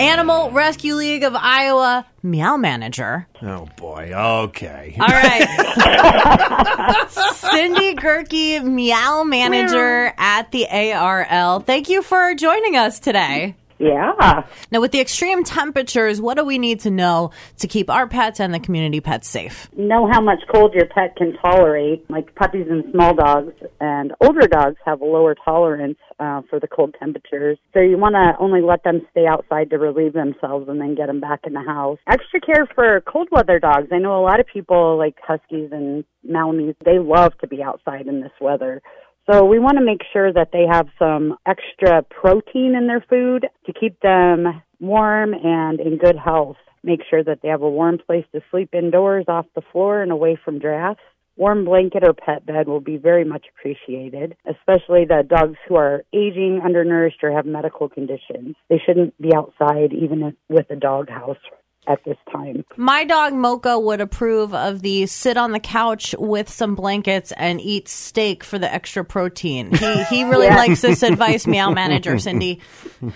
[0.00, 3.28] Animal Rescue League of Iowa meow manager.
[3.42, 4.12] Oh boy.
[4.14, 4.96] Okay.
[4.98, 5.46] All right.
[7.10, 11.60] Cindy Gerke, meow manager at the ARL.
[11.60, 13.56] Thank you for joining us today.
[13.80, 14.46] Yeah.
[14.70, 18.38] Now, with the extreme temperatures, what do we need to know to keep our pets
[18.38, 19.70] and the community pets safe?
[19.76, 22.08] Know how much cold your pet can tolerate.
[22.10, 26.68] Like puppies and small dogs and older dogs have a lower tolerance uh, for the
[26.68, 27.58] cold temperatures.
[27.72, 31.06] So you want to only let them stay outside to relieve themselves and then get
[31.06, 31.98] them back in the house.
[32.06, 33.88] Extra care for cold weather dogs.
[33.90, 38.06] I know a lot of people like huskies and Malamutes, they love to be outside
[38.06, 38.82] in this weather.
[39.30, 43.46] So we want to make sure that they have some extra protein in their food
[43.66, 46.56] to keep them warm and in good health.
[46.82, 50.10] Make sure that they have a warm place to sleep indoors off the floor and
[50.10, 51.02] away from drafts.
[51.36, 56.02] Warm blanket or pet bed will be very much appreciated, especially the dogs who are
[56.12, 58.56] aging, undernourished, or have medical conditions.
[58.68, 61.38] They shouldn't be outside even with a dog house
[61.86, 62.64] at this time.
[62.76, 67.60] My dog Mocha would approve of the sit on the couch with some blankets and
[67.60, 69.72] eat steak for the extra protein.
[69.74, 70.56] He he really Yeah.
[70.56, 72.60] likes this advice, meow manager Cindy.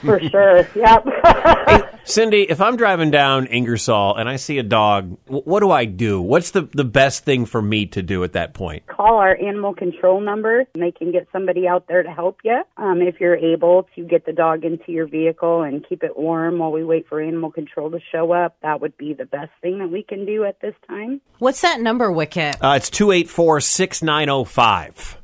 [0.03, 0.67] For sure.
[0.75, 1.94] Yep.
[2.07, 6.21] Cindy, if I'm driving down Ingersoll and I see a dog, what do I do?
[6.21, 8.87] What's the, the best thing for me to do at that point?
[8.87, 12.63] Call our animal control number and they can get somebody out there to help you.
[12.77, 16.59] Um, if you're able to get the dog into your vehicle and keep it warm
[16.59, 19.79] while we wait for animal control to show up, that would be the best thing
[19.79, 21.23] that we can do at this time.
[21.39, 22.57] What's that number, Wicket?
[22.61, 25.19] Uh, it's 284 6905.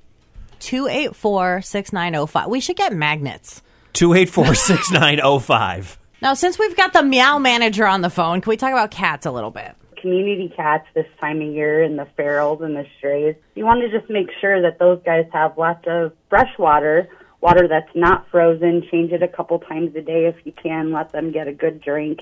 [0.61, 2.49] 284 6905.
[2.49, 3.61] We should get magnets.
[3.93, 6.00] 284 6905.
[6.23, 9.25] Now, since we've got the meow manager on the phone, can we talk about cats
[9.25, 9.75] a little bit?
[10.03, 13.99] Community cats this time of year and the ferals and the strays, you want to
[13.99, 17.09] just make sure that those guys have lots of fresh water,
[17.41, 18.83] water that's not frozen.
[18.91, 20.93] Change it a couple times a day if you can.
[20.93, 22.21] Let them get a good drink.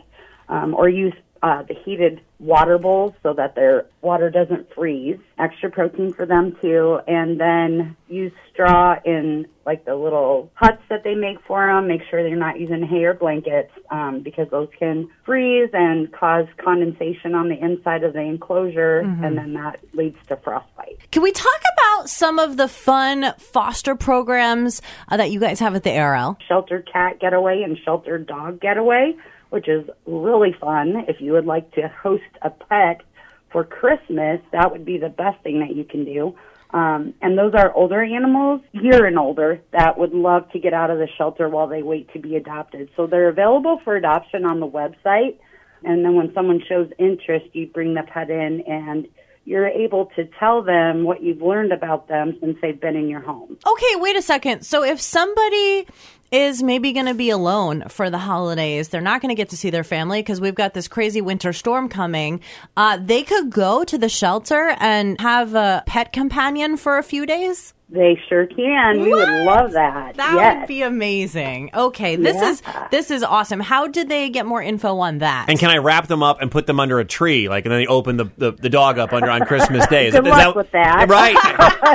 [0.48, 5.18] Um, or use uh, the heated water bowls so that their water doesn't freeze.
[5.38, 7.00] Extra protein for them too.
[7.06, 11.88] And then use straw in like the little huts that they make for them.
[11.88, 16.46] Make sure they're not using hay or blankets um, because those can freeze and cause
[16.56, 20.98] condensation on the inside of the enclosure, and then that leads to frostbite.
[21.10, 25.74] Can we talk about some of the fun foster programs uh, that you guys have
[25.74, 26.38] at the ARL?
[26.48, 29.14] Sheltered cat getaway and sheltered dog getaway,
[29.50, 31.04] which is really fun.
[31.08, 33.02] If you would like to host a pet
[33.50, 36.34] for Christmas, that would be the best thing that you can do.
[36.70, 40.90] Um, and those are older animals, year and older, that would love to get out
[40.90, 42.90] of the shelter while they wait to be adopted.
[42.94, 45.38] So they're available for adoption on the website.
[45.82, 49.08] And then when someone shows interest, you bring the pet in and
[49.46, 53.20] you're able to tell them what you've learned about them since they've been in your
[53.20, 53.56] home.
[53.66, 54.66] Okay, wait a second.
[54.66, 55.86] So if somebody
[56.30, 59.56] is maybe going to be alone for the holidays, they're not going to get to
[59.56, 62.40] see their family because we've got this crazy winter storm coming.
[62.76, 67.26] Uh, they could go to the shelter and have a pet companion for a few
[67.26, 67.74] days.
[67.90, 69.00] They sure can.
[69.00, 70.16] We would love that.
[70.16, 70.60] That yes.
[70.60, 71.70] would be amazing.
[71.72, 73.60] Okay, this is this is awesome.
[73.60, 75.46] How did they get more info on that?
[75.48, 77.80] And can I wrap them up and put them under a tree, like, and then
[77.80, 80.08] they open the, the, the dog up under on Christmas Day?
[80.08, 81.08] Is Good luck with that.
[81.08, 81.34] Right.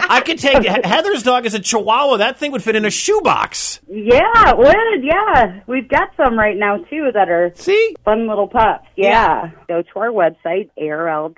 [0.09, 2.17] I could take Heather's dog is a Chihuahua.
[2.17, 3.79] That thing would fit in a shoebox.
[3.87, 5.03] Yeah, it would.
[5.03, 7.95] Yeah, we've got some right now too that are See?
[8.03, 8.87] fun little pups.
[8.95, 11.33] Yeah, go to our website arl-iowa.org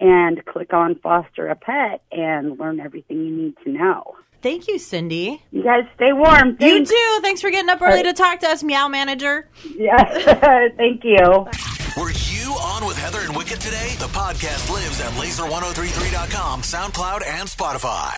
[0.00, 4.16] and click on foster a pet and learn everything you need to know.
[4.42, 5.42] Thank you, Cindy.
[5.50, 6.56] You guys stay warm.
[6.60, 7.18] You too.
[7.22, 9.48] Thanks for getting up early to talk to us, Meow Manager.
[9.76, 10.04] Yeah,
[10.76, 11.46] thank you.
[11.96, 13.94] Were you on with Heather and Wicket today?
[13.98, 18.12] The podcast lives at lazer1033.com, SoundCloud, and Spotify.